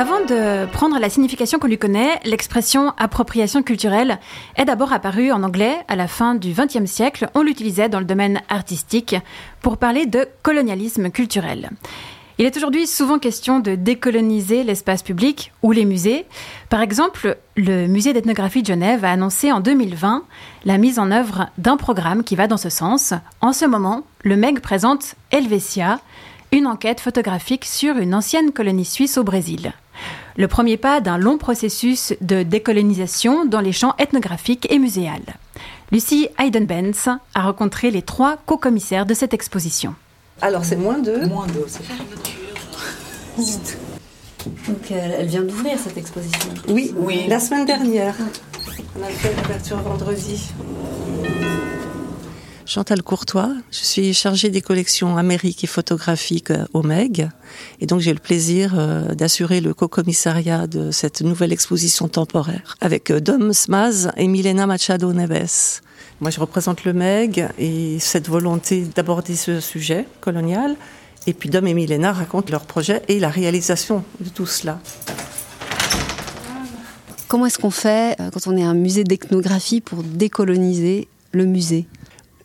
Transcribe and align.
Avant 0.00 0.20
de 0.20 0.64
prendre 0.66 1.00
la 1.00 1.10
signification 1.10 1.58
qu'on 1.58 1.66
lui 1.66 1.76
connaît, 1.76 2.20
l'expression 2.24 2.92
appropriation 2.98 3.64
culturelle 3.64 4.20
est 4.54 4.64
d'abord 4.64 4.92
apparue 4.92 5.32
en 5.32 5.42
anglais 5.42 5.74
à 5.88 5.96
la 5.96 6.06
fin 6.06 6.36
du 6.36 6.52
XXe 6.52 6.88
siècle. 6.88 7.28
On 7.34 7.42
l'utilisait 7.42 7.88
dans 7.88 7.98
le 7.98 8.04
domaine 8.04 8.40
artistique 8.48 9.16
pour 9.60 9.76
parler 9.76 10.06
de 10.06 10.28
colonialisme 10.44 11.10
culturel. 11.10 11.70
Il 12.38 12.46
est 12.46 12.56
aujourd'hui 12.56 12.86
souvent 12.86 13.18
question 13.18 13.58
de 13.58 13.74
décoloniser 13.74 14.62
l'espace 14.62 15.02
public 15.02 15.50
ou 15.62 15.72
les 15.72 15.84
musées. 15.84 16.26
Par 16.68 16.80
exemple, 16.80 17.36
le 17.56 17.88
musée 17.88 18.12
d'ethnographie 18.12 18.62
de 18.62 18.68
Genève 18.68 19.04
a 19.04 19.10
annoncé 19.10 19.50
en 19.50 19.58
2020 19.58 20.22
la 20.64 20.78
mise 20.78 21.00
en 21.00 21.10
œuvre 21.10 21.48
d'un 21.58 21.76
programme 21.76 22.22
qui 22.22 22.36
va 22.36 22.46
dans 22.46 22.56
ce 22.56 22.70
sens. 22.70 23.14
En 23.40 23.52
ce 23.52 23.64
moment, 23.64 24.04
le 24.22 24.36
MEG 24.36 24.60
présente 24.60 25.16
Helvetia, 25.32 25.98
une 26.52 26.68
enquête 26.68 27.00
photographique 27.00 27.64
sur 27.64 27.96
une 27.96 28.14
ancienne 28.14 28.52
colonie 28.52 28.84
suisse 28.84 29.18
au 29.18 29.24
Brésil. 29.24 29.72
Le 30.38 30.46
premier 30.46 30.76
pas 30.76 31.00
d'un 31.00 31.18
long 31.18 31.36
processus 31.36 32.14
de 32.20 32.44
décolonisation 32.44 33.44
dans 33.44 33.60
les 33.60 33.72
champs 33.72 33.94
ethnographiques 33.98 34.68
et 34.70 34.78
muséales. 34.78 35.34
Lucie 35.90 36.28
Hayden-Benz 36.38 37.08
a 37.34 37.42
rencontré 37.42 37.90
les 37.90 38.02
trois 38.02 38.36
co-commissaires 38.46 39.04
de 39.04 39.14
cette 39.14 39.34
exposition. 39.34 39.96
Alors 40.40 40.64
c'est 40.64 40.76
moins 40.76 40.98
de 40.98 41.26
Moins 41.26 41.48
de, 41.48 41.64
c'est 41.66 41.82
Donc 44.68 44.92
euh, 44.92 45.16
elle 45.18 45.26
vient 45.26 45.42
d'ouvrir 45.42 45.76
cette 45.76 45.96
exposition. 45.96 46.50
Oui, 46.68 46.94
Oui. 46.96 47.24
la 47.28 47.40
semaine 47.40 47.66
dernière. 47.66 48.14
On 48.96 49.02
a 49.02 49.08
fait 49.08 49.34
l'ouverture 49.42 49.78
vendredi. 49.78 50.50
Chantal 52.68 53.02
Courtois, 53.02 53.54
je 53.70 53.78
suis 53.78 54.12
chargée 54.12 54.50
des 54.50 54.60
collections 54.60 55.16
amériques 55.16 55.64
et 55.64 55.66
photographiques 55.66 56.50
euh, 56.50 56.66
au 56.74 56.82
MEG. 56.82 57.26
Et 57.80 57.86
donc 57.86 58.00
j'ai 58.00 58.12
le 58.12 58.18
plaisir 58.18 58.74
euh, 58.76 59.14
d'assurer 59.14 59.62
le 59.62 59.72
co-commissariat 59.72 60.66
de 60.66 60.90
cette 60.90 61.22
nouvelle 61.22 61.50
exposition 61.50 62.08
temporaire 62.08 62.76
avec 62.82 63.10
euh, 63.10 63.20
Dom 63.20 63.54
Smaz 63.54 64.10
et 64.18 64.26
Milena 64.26 64.66
Machado 64.66 65.14
Neves. 65.14 65.80
Moi 66.20 66.30
je 66.30 66.40
représente 66.40 66.84
le 66.84 66.92
MEG 66.92 67.48
et 67.58 67.98
cette 68.00 68.28
volonté 68.28 68.82
d'aborder 68.94 69.34
ce 69.34 69.60
sujet 69.60 70.04
colonial. 70.20 70.76
Et 71.26 71.32
puis 71.32 71.48
Dom 71.48 71.66
et 71.66 71.72
Milena 71.72 72.12
racontent 72.12 72.52
leur 72.52 72.66
projet 72.66 73.00
et 73.08 73.18
la 73.18 73.30
réalisation 73.30 74.04
de 74.20 74.28
tout 74.28 74.44
cela. 74.44 74.78
Comment 77.28 77.46
est-ce 77.46 77.58
qu'on 77.58 77.70
fait 77.70 78.14
quand 78.18 78.46
on 78.46 78.58
est 78.58 78.62
un 78.62 78.74
musée 78.74 79.04
d'ethnographie 79.04 79.80
pour 79.80 80.02
décoloniser 80.02 81.08
le 81.32 81.46
musée? 81.46 81.88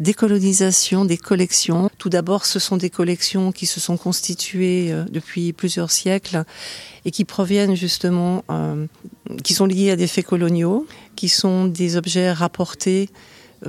Décolonisation 0.00 1.04
des 1.04 1.16
collections. 1.16 1.90
Tout 1.98 2.08
d'abord, 2.08 2.46
ce 2.46 2.58
sont 2.58 2.76
des 2.76 2.90
collections 2.90 3.52
qui 3.52 3.66
se 3.66 3.80
sont 3.80 3.96
constituées 3.96 4.92
euh, 4.92 5.04
depuis 5.10 5.52
plusieurs 5.52 5.90
siècles 5.90 6.44
et 7.04 7.10
qui 7.10 7.24
proviennent 7.24 7.74
justement, 7.74 8.44
euh, 8.50 8.86
qui 9.42 9.54
sont 9.54 9.66
liées 9.66 9.90
à 9.90 9.96
des 9.96 10.06
faits 10.06 10.26
coloniaux, 10.26 10.86
qui 11.16 11.28
sont 11.28 11.66
des 11.66 11.96
objets 11.96 12.32
rapportés 12.32 13.08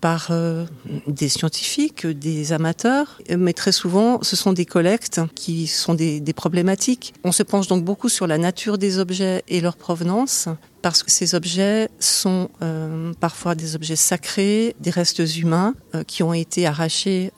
par 0.00 0.28
euh, 0.30 0.64
des 1.06 1.28
scientifiques, 1.28 2.06
des 2.06 2.52
amateurs, 2.52 3.20
mais 3.36 3.52
très 3.52 3.72
souvent 3.72 4.22
ce 4.22 4.36
sont 4.36 4.52
des 4.52 4.64
collectes 4.64 5.20
qui 5.34 5.66
sont 5.66 5.94
des, 5.94 6.20
problématiques. 6.34 7.14
On 7.24 7.32
se 7.32 7.42
penche 7.42 7.66
donc 7.66 7.84
beaucoup 7.84 8.08
sur 8.08 8.26
la 8.26 8.38
nature 8.38 8.78
des 8.78 8.98
objets 8.98 9.42
et 9.48 9.60
leur 9.60 9.76
provenance, 9.76 10.48
parce 10.80 11.02
que 11.02 11.10
ces 11.10 11.34
objets 11.34 11.88
sont 11.98 12.48
euh, 12.62 13.12
parfois 13.20 13.54
des 13.54 13.76
objets 13.76 13.96
sacrés, 13.96 14.74
des 14.80 14.90
restes 14.90 15.22
humains 15.36 15.74
euh, 15.94 16.04
qui 16.04 16.22
ont 16.22 16.32
été 16.34 16.66
arrachés 16.66 17.32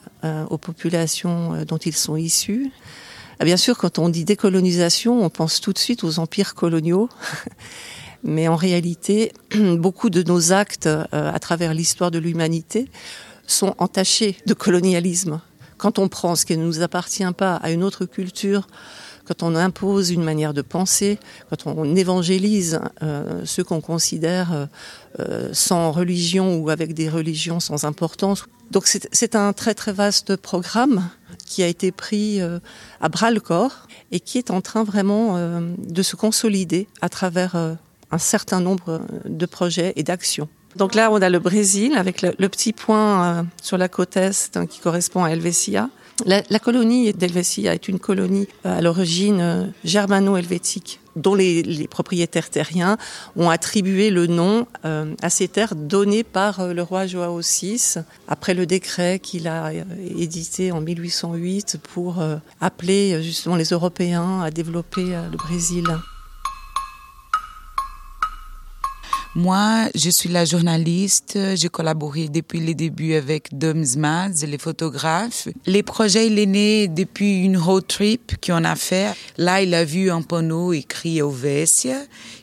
aux 0.49 0.57
populations 0.57 1.63
dont 1.67 1.77
ils 1.77 1.95
sont 1.95 2.15
issus. 2.15 2.71
Ah, 3.39 3.45
Bien 3.45 3.57
sûr, 3.57 3.77
quand 3.77 3.99
on 3.99 4.09
dit 4.09 4.25
décolonisation, 4.25 5.23
on 5.23 5.29
pense 5.29 5.61
tout 5.61 5.71
de 5.71 5.77
suite 5.77 6.03
aux 6.03 6.17
empires 6.17 6.55
coloniaux. 6.55 7.09
Mais 8.25 8.47
en 8.47 8.55
réalité, 8.55 9.31
beaucoup 9.77 10.09
de 10.09 10.23
nos 10.23 10.51
actes 10.51 10.87
euh, 10.87 11.05
à 11.11 11.39
travers 11.39 11.75
l'histoire 11.75 12.09
de 12.09 12.17
l'humanité 12.17 12.89
sont 13.45 13.75
entachés 13.77 14.35
de 14.47 14.55
colonialisme. 14.55 15.39
Quand 15.77 15.99
on 15.99 16.09
prend 16.09 16.35
ce 16.35 16.45
qui 16.45 16.57
ne 16.57 16.65
nous 16.65 16.81
appartient 16.81 17.31
pas 17.37 17.57
à 17.57 17.69
une 17.69 17.83
autre 17.83 18.05
culture, 18.05 18.65
quand 19.25 19.43
on 19.43 19.55
impose 19.55 20.09
une 20.09 20.23
manière 20.23 20.55
de 20.55 20.63
penser, 20.63 21.19
quand 21.49 21.67
on 21.67 21.95
évangélise 21.95 22.79
euh, 23.03 23.43
ceux 23.45 23.63
qu'on 23.63 23.81
considère 23.81 24.69
euh, 25.19 25.49
sans 25.53 25.91
religion 25.91 26.57
ou 26.57 26.71
avec 26.71 26.95
des 26.95 27.09
religions 27.09 27.59
sans 27.59 27.83
importance. 27.83 28.45
Donc 28.71 28.87
c'est 28.87 29.35
un 29.35 29.53
très 29.53 29.75
très 29.75 29.93
vaste 29.93 30.35
programme 30.35 31.07
qui 31.45 31.61
a 31.61 31.67
été 31.67 31.91
pris 31.91 32.41
à 32.99 33.09
bras 33.09 33.29
le 33.29 33.39
corps 33.39 33.87
et 34.11 34.19
qui 34.19 34.39
est 34.39 34.49
en 34.49 34.61
train 34.61 34.83
vraiment 34.83 35.61
de 35.77 36.01
se 36.01 36.15
consolider 36.15 36.87
à 36.99 37.09
travers 37.09 37.77
un 38.11 38.17
certain 38.17 38.59
nombre 38.59 39.01
de 39.25 39.45
projets 39.45 39.93
et 39.95 40.03
d'actions. 40.03 40.47
Donc 40.75 40.93
là, 40.93 41.09
on 41.11 41.21
a 41.21 41.29
le 41.29 41.39
Brésil 41.39 41.93
avec 41.95 42.21
le, 42.21 42.49
petit 42.49 42.73
point 42.73 43.23
euh, 43.23 43.43
sur 43.61 43.77
la 43.77 43.87
côte 43.87 44.17
est 44.17 44.57
hein, 44.57 44.65
qui 44.65 44.79
correspond 44.79 45.23
à 45.23 45.29
Helvetia. 45.29 45.89
La, 46.25 46.59
colonie 46.59 47.11
d'Helvetia 47.13 47.73
est 47.73 47.87
une 47.87 47.99
colonie 47.99 48.47
euh, 48.65 48.77
à 48.77 48.81
l'origine 48.81 49.41
euh, 49.41 49.65
germano-helvétique 49.83 50.99
dont 51.15 51.35
les, 51.35 51.63
les 51.63 51.87
propriétaires 51.87 52.49
terriens 52.49 52.97
ont 53.35 53.49
attribué 53.49 54.09
le 54.09 54.27
nom 54.27 54.67
euh, 54.85 55.13
à 55.21 55.29
ces 55.29 55.47
terres 55.47 55.75
données 55.75 56.23
par 56.23 56.59
euh, 56.59 56.73
le 56.73 56.81
roi 56.81 57.07
Joao 57.07 57.39
VI 57.39 57.95
après 58.27 58.53
le 58.53 58.65
décret 58.65 59.19
qu'il 59.19 59.47
a 59.47 59.67
euh, 59.67 59.83
édité 60.17 60.71
en 60.71 60.81
1808 60.81 61.79
pour 61.93 62.21
euh, 62.21 62.37
appeler 62.61 63.13
euh, 63.13 63.21
justement 63.21 63.55
les 63.55 63.69
Européens 63.69 64.41
à 64.41 64.51
développer 64.51 65.15
euh, 65.15 65.29
le 65.29 65.37
Brésil. 65.37 65.85
Moi, 69.37 69.89
je 69.93 70.09
suis 70.09 70.29
la 70.29 70.45
journaliste. 70.45 71.37
J'ai 71.55 71.67
collaboré 71.67 72.29
depuis 72.29 72.61
les 72.61 72.73
débuts 72.73 73.15
avec 73.15 73.49
Dom 73.51 73.83
Zmaz, 73.83 74.45
les 74.45 74.57
photographes. 74.57 75.49
Les 75.65 75.83
projets, 75.83 76.27
il 76.27 76.39
est 76.39 76.45
né 76.45 76.87
depuis 76.87 77.43
une 77.43 77.57
road 77.57 77.85
trip 77.85 78.37
qu'on 78.41 78.63
a 78.63 78.77
fait. 78.77 79.13
Là, 79.37 79.61
il 79.61 79.73
a 79.73 79.83
vu 79.83 80.09
un 80.09 80.21
panneau 80.21 80.71
écrit 80.71 81.17
Helvetia 81.17 81.97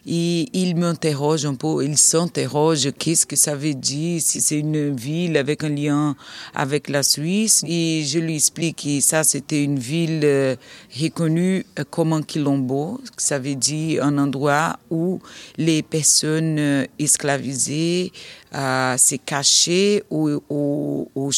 et 0.06 0.50
il 0.52 0.76
m'interroge 0.76 1.46
un 1.46 1.54
peu. 1.54 1.82
Il 1.82 1.96
s'interroge 1.96 2.90
qu'est-ce 2.98 3.24
que 3.24 3.36
ça 3.36 3.54
veut 3.54 3.72
dire, 3.72 4.20
si 4.20 4.42
c'est 4.42 4.58
une 4.58 4.94
ville 4.94 5.38
avec 5.38 5.64
un 5.64 5.70
lien 5.70 6.14
avec 6.54 6.90
la 6.90 7.02
Suisse? 7.02 7.64
Et 7.66 8.04
je 8.04 8.18
lui 8.18 8.34
explique 8.34 8.82
que 8.84 9.00
ça, 9.00 9.24
c'était 9.24 9.64
une 9.64 9.78
ville 9.78 10.20
euh, 10.24 10.56
reconnue 11.00 11.64
euh, 11.78 11.84
comme 11.88 12.12
un 12.12 12.22
quilombo. 12.22 13.00
Ça 13.16 13.38
veut 13.38 13.54
dire 13.54 14.04
un 14.04 14.18
endroit 14.18 14.78
où 14.90 15.20
les 15.56 15.82
personnes 15.82 16.81
esclavisées 16.98 18.12
euh, 18.54 18.96
se 18.96 19.16
cachaient 19.16 20.02
ou, 20.10 20.40
ou, 20.48 21.30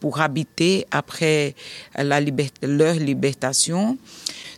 pour 0.00 0.20
habiter 0.20 0.86
après 0.90 1.54
la 1.96 2.20
leur 2.62 2.94
libération. 2.94 3.98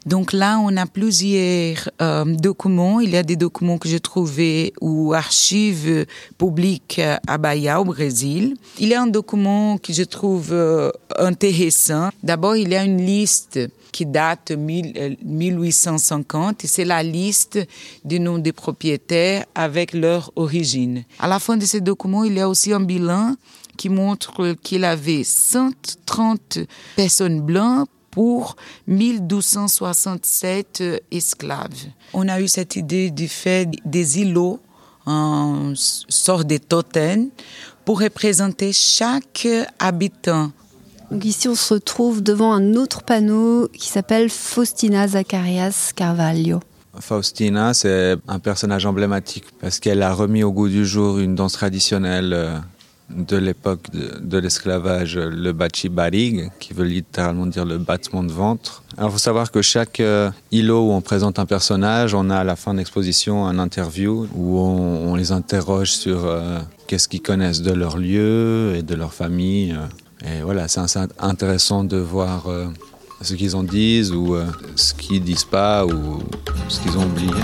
Donc 0.04 0.32
là, 0.32 0.58
on 0.58 0.76
a 0.76 0.86
plusieurs 0.86 1.88
euh, 2.00 2.24
documents. 2.24 2.98
Il 3.00 3.10
y 3.10 3.16
a 3.16 3.22
des 3.22 3.36
documents 3.36 3.78
que 3.78 3.88
j'ai 3.88 4.00
trouvés 4.00 4.72
ou 4.80 5.12
archives 5.14 6.06
publiques 6.38 7.00
à 7.26 7.38
Bahia, 7.38 7.80
au 7.80 7.84
Brésil. 7.84 8.56
Il 8.80 8.88
y 8.88 8.94
a 8.94 9.02
un 9.02 9.06
document 9.06 9.78
que 9.78 9.92
je 9.92 10.02
trouve 10.02 10.48
euh, 10.52 10.90
intéressant. 11.18 12.10
D'abord, 12.22 12.56
il 12.56 12.70
y 12.70 12.74
a 12.74 12.82
une 12.84 13.00
liste 13.04 13.60
qui 13.92 14.04
date 14.06 14.50
mille- 14.52 14.92
euh, 14.96 15.14
1850 15.24 16.64
et 16.64 16.66
c'est 16.66 16.84
la 16.84 17.02
liste 17.02 17.60
des 18.04 18.18
noms 18.18 18.38
des 18.38 18.52
propriétaires 18.52 19.44
avec 19.54 19.92
leur 19.92 20.32
origine. 20.34 21.04
À 21.20 21.28
la 21.28 21.38
fin 21.38 21.56
de 21.56 21.64
ce 21.64 21.76
document, 21.78 22.24
il 22.24 22.34
y 22.34 22.40
a 22.40 22.48
aussi 22.48 22.72
un 22.72 22.80
bilan 22.80 23.36
qui 23.76 23.88
montre 23.88 24.54
qu'il 24.62 24.84
avait 24.84 25.22
130 25.24 26.58
personnes 26.96 27.40
blanches 27.40 27.86
pour 28.12 28.54
1267 28.86 30.84
esclaves. 31.10 31.88
On 32.12 32.28
a 32.28 32.40
eu 32.40 32.46
cette 32.46 32.76
idée 32.76 33.10
du 33.10 33.26
fait 33.26 33.68
des 33.84 34.20
îlots 34.20 34.60
en 35.06 35.72
sorte 35.74 36.46
de 36.46 36.58
totem 36.58 37.30
pour 37.84 38.00
représenter 38.00 38.72
chaque 38.72 39.48
habitant. 39.80 40.52
Donc 41.10 41.24
ici 41.24 41.48
on 41.48 41.56
se 41.56 41.74
retrouve 41.74 42.22
devant 42.22 42.52
un 42.52 42.74
autre 42.74 43.02
panneau 43.02 43.68
qui 43.68 43.88
s'appelle 43.88 44.30
Faustina 44.30 45.08
Zacharias 45.08 45.90
Carvalho. 45.96 46.60
Faustina, 47.00 47.72
c'est 47.72 48.16
un 48.28 48.38
personnage 48.38 48.84
emblématique 48.84 49.44
parce 49.60 49.80
qu'elle 49.80 50.02
a 50.02 50.12
remis 50.12 50.42
au 50.42 50.52
goût 50.52 50.68
du 50.68 50.84
jour 50.84 51.18
une 51.18 51.34
danse 51.34 51.54
traditionnelle 51.54 52.32
euh, 52.34 52.58
de 53.16 53.36
l'époque 53.36 53.90
de, 53.92 54.38
l'esclavage, 54.38 55.16
le 55.16 55.52
barig, 55.52 56.50
qui 56.58 56.72
veut 56.72 56.84
littéralement 56.84 57.46
dire 57.46 57.64
le 57.64 57.78
battement 57.78 58.22
de 58.22 58.32
ventre. 58.32 58.82
Alors, 58.96 59.10
il 59.10 59.12
faut 59.12 59.18
savoir 59.18 59.50
que 59.50 59.62
chaque 59.62 60.00
euh, 60.00 60.30
îlot 60.50 60.88
où 60.88 60.92
on 60.92 61.00
présente 61.00 61.38
un 61.38 61.46
personnage, 61.46 62.14
on 62.14 62.30
a 62.30 62.36
à 62.36 62.44
la 62.44 62.56
fin 62.56 62.72
de 62.72 62.78
l'exposition 62.78 63.46
un 63.46 63.58
interview 63.58 64.28
où 64.34 64.58
on, 64.58 65.14
les 65.14 65.32
interroge 65.32 65.92
sur 65.92 66.24
euh, 66.24 66.58
qu'est-ce 66.86 67.08
qu'ils 67.08 67.22
connaissent 67.22 67.62
de 67.62 67.72
leur 67.72 67.98
lieu 67.98 68.74
et 68.76 68.82
de 68.82 68.94
leur 68.94 69.12
famille. 69.12 69.72
euh. 69.72 70.38
Et 70.38 70.42
voilà, 70.42 70.68
c'est 70.68 70.80
intéressant 71.18 71.82
de 71.82 71.96
voir 71.96 72.46
ce 73.20 73.34
qu'ils 73.34 73.56
en 73.56 73.64
disent 73.64 74.12
ou 74.12 74.36
ce 74.76 74.94
qu'ils 74.94 75.24
disent 75.24 75.42
pas 75.42 75.84
ou 75.84 76.22
ce 76.68 76.80
qu'ils 76.80 76.96
ont 76.96 77.06
oublié. 77.06 77.42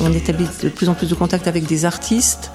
On 0.00 0.12
établit 0.12 0.46
de 0.62 0.68
plus 0.68 0.88
en 0.88 0.94
plus 0.94 1.08
de 1.08 1.14
contacts 1.14 1.46
avec 1.46 1.66
des 1.66 1.84
artistes, 1.84 2.50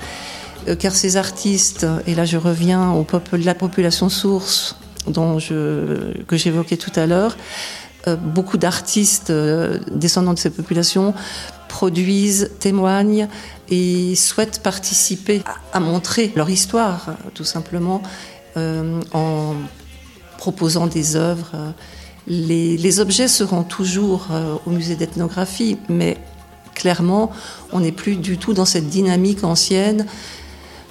euh, 0.68 0.76
car 0.76 0.94
ces 0.94 1.16
artistes, 1.16 1.86
et 2.08 2.16
là 2.16 2.26
je 2.26 2.36
reviens 2.36 2.92
au 2.92 3.04
peuple, 3.04 3.38
la 3.38 3.56
population 3.56 4.10
source 4.10 4.76
dont 5.08 5.40
je, 5.40 6.22
que 6.24 6.36
j'évoquais 6.36 6.78
tout 6.78 6.92
à 6.98 7.06
l'heure, 7.06 7.38
euh, 8.08 8.18
beaucoup 8.18 8.58
d'artistes 8.58 9.30
euh, 9.30 9.80
descendants 9.92 10.34
de 10.34 10.40
ces 10.40 10.50
populations 10.50 11.14
produisent, 11.70 12.52
témoignent 12.60 13.30
et 13.70 14.16
souhaitent 14.16 14.62
participer 14.62 15.42
à, 15.72 15.80
montrer 15.80 16.34
leur 16.36 16.50
histoire, 16.50 17.16
tout 17.34 17.46
simplement, 17.46 18.04
en 18.56 19.56
proposant 20.44 20.88
des 20.88 21.16
œuvres. 21.16 21.74
Les, 22.28 23.00
objets 23.00 23.30
seront 23.30 23.64
toujours 23.64 24.28
euh, 24.30 24.56
au 24.66 24.72
musée 24.72 24.98
d'ethnographie, 24.98 25.78
mais 25.88 26.18
clairement, 26.76 27.32
on 27.72 27.80
n'est 27.80 27.94
plus 27.94 28.18
du 28.18 28.38
tout 28.38 28.54
dans 28.54 28.66
cette 28.66 28.90
dynamique 28.90 29.46
ancienne 29.46 30.06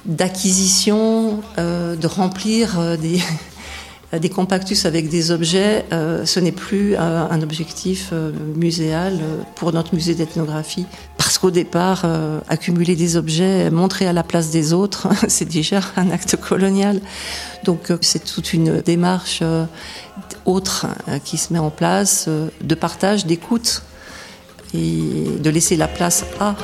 d'acquisition, 0.07 1.43
euh, 1.59 1.97
de 1.97 2.07
remplir 2.07 2.81
euh, 2.81 2.97
des, 2.97 3.21
des 4.21 4.29
compactus 4.29 4.85
avec 4.85 5.09
des 5.09 5.31
objets. 5.31 5.85
ce 5.91 6.41
n'est 6.41 6.53
plus 6.53 6.97
un 6.97 7.41
objectif 7.43 8.13
muséal 8.57 9.19
pour 9.55 9.73
notre 9.73 9.95
musée 9.95 10.15
d'ethnographie. 10.15 10.87
Parce 11.17 11.39
qu'au 11.39 11.51
départ, 11.51 12.05
accumuler 12.49 12.95
des 12.95 13.17
objets, 13.17 13.71
montrer 13.71 14.07
à 14.07 14.13
la 14.13 14.23
place 14.23 14.51
des 14.51 14.73
autres, 14.73 15.09
c'est 15.29 15.49
déjà 15.49 15.81
un 15.97 16.11
acte 16.11 16.37
colonial. 16.37 17.01
Donc 17.65 17.93
c'est 18.01 18.25
toute 18.25 18.53
une 18.53 18.81
démarche 18.81 19.43
autre 20.45 20.87
euh, 21.09 21.19
qui 21.19 21.39
se 21.39 21.53
met 21.53 21.59
en 21.59 21.71
place 21.71 22.27
euh, 22.29 22.49
de 22.63 22.75
partage, 22.75 23.27
d'écoute 23.27 23.83
et 24.75 25.39
de 25.39 25.51
laisser 25.51 25.77
la 25.77 25.89
place 25.89 26.25
à. 26.41 26.55